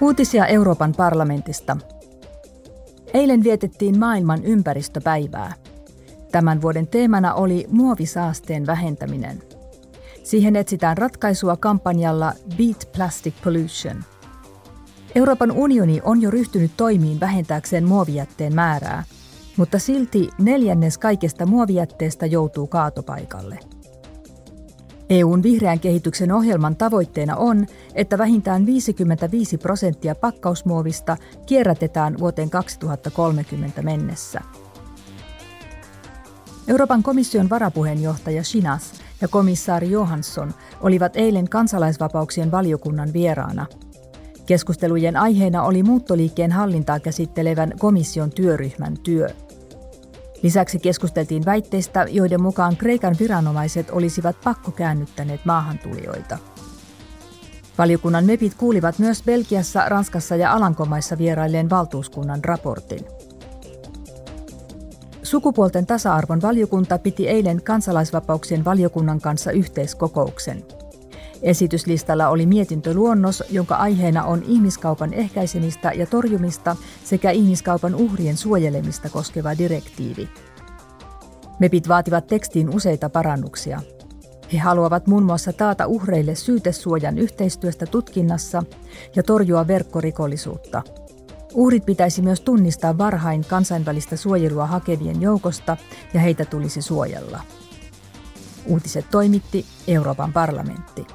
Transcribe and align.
Uutisia 0.00 0.46
Euroopan 0.46 0.94
parlamentista. 0.96 1.76
Eilen 3.14 3.44
vietettiin 3.44 3.98
maailman 3.98 4.44
ympäristöpäivää. 4.44 5.52
Tämän 6.32 6.62
vuoden 6.62 6.86
teemana 6.86 7.34
oli 7.34 7.66
muovisaasteen 7.70 8.66
vähentäminen. 8.66 9.42
Siihen 10.22 10.56
etsitään 10.56 10.98
ratkaisua 10.98 11.56
kampanjalla 11.56 12.32
Beat 12.56 12.88
Plastic 12.96 13.34
Pollution. 13.44 14.04
Euroopan 15.14 15.52
unioni 15.52 16.00
on 16.04 16.22
jo 16.22 16.30
ryhtynyt 16.30 16.72
toimiin 16.76 17.20
vähentääkseen 17.20 17.88
muovijätteen 17.88 18.54
määrää, 18.54 19.04
mutta 19.56 19.78
silti 19.78 20.28
neljännes 20.38 20.98
kaikesta 20.98 21.46
muovijätteestä 21.46 22.26
joutuu 22.26 22.66
kaatopaikalle. 22.66 23.58
EUn 25.10 25.42
vihreän 25.42 25.80
kehityksen 25.80 26.32
ohjelman 26.32 26.76
tavoitteena 26.76 27.36
on, 27.36 27.66
että 27.94 28.18
vähintään 28.18 28.66
55 28.66 29.58
prosenttia 29.58 30.14
pakkausmuovista 30.14 31.16
kierrätetään 31.46 32.18
vuoteen 32.18 32.50
2030 32.50 33.82
mennessä. 33.82 34.40
Euroopan 36.68 37.02
komission 37.02 37.50
varapuheenjohtaja 37.50 38.44
Shinas 38.44 38.92
ja 39.20 39.28
komissaari 39.28 39.90
Johansson 39.90 40.54
olivat 40.80 41.16
eilen 41.16 41.48
kansalaisvapauksien 41.48 42.50
valiokunnan 42.50 43.12
vieraana. 43.12 43.66
Keskustelujen 44.46 45.16
aiheena 45.16 45.62
oli 45.62 45.82
muuttoliikkeen 45.82 46.52
hallintaa 46.52 47.00
käsittelevän 47.00 47.72
komission 47.78 48.30
työryhmän 48.30 48.94
työ. 49.02 49.28
Lisäksi 50.42 50.78
keskusteltiin 50.78 51.44
väitteistä, 51.44 52.06
joiden 52.10 52.42
mukaan 52.42 52.76
Kreikan 52.76 53.16
viranomaiset 53.20 53.90
olisivat 53.90 54.36
pakkokäännyttäneet 54.44 55.40
maahantulijoita. 55.44 56.38
Valiokunnan 57.78 58.24
MEPit 58.24 58.54
kuulivat 58.54 58.98
myös 58.98 59.22
Belgiassa, 59.22 59.88
Ranskassa 59.88 60.36
ja 60.36 60.52
Alankomaissa 60.52 61.18
vierailleen 61.18 61.70
valtuuskunnan 61.70 62.44
raportin. 62.44 63.04
Sukupuolten 65.22 65.86
tasa-arvon 65.86 66.42
valiokunta 66.42 66.98
piti 66.98 67.28
eilen 67.28 67.62
kansalaisvapauksien 67.62 68.64
valiokunnan 68.64 69.20
kanssa 69.20 69.50
yhteiskokouksen– 69.50 70.64
Esityslistalla 71.42 72.28
oli 72.28 72.46
mietintöluonnos, 72.46 73.44
jonka 73.50 73.74
aiheena 73.74 74.24
on 74.24 74.42
ihmiskaupan 74.42 75.14
ehkäisemistä 75.14 75.92
ja 75.92 76.06
torjumista 76.06 76.76
sekä 77.04 77.30
ihmiskaupan 77.30 77.94
uhrien 77.94 78.36
suojelemista 78.36 79.08
koskeva 79.08 79.58
direktiivi. 79.58 80.28
MEPit 81.58 81.88
vaativat 81.88 82.26
tekstiin 82.26 82.74
useita 82.74 83.10
parannuksia. 83.10 83.80
He 84.52 84.58
haluavat 84.58 85.06
muun 85.06 85.22
muassa 85.22 85.52
taata 85.52 85.86
uhreille 85.86 86.34
syytesuojan 86.34 87.18
yhteistyöstä 87.18 87.86
tutkinnassa 87.86 88.62
ja 89.16 89.22
torjua 89.22 89.66
verkkorikollisuutta. 89.66 90.82
Uhrit 91.54 91.86
pitäisi 91.86 92.22
myös 92.22 92.40
tunnistaa 92.40 92.98
varhain 92.98 93.44
kansainvälistä 93.48 94.16
suojelua 94.16 94.66
hakevien 94.66 95.22
joukosta 95.22 95.76
ja 96.14 96.20
heitä 96.20 96.44
tulisi 96.44 96.82
suojella. 96.82 97.40
Uutiset 98.66 99.06
toimitti 99.10 99.66
Euroopan 99.86 100.32
parlamentti. 100.32 101.06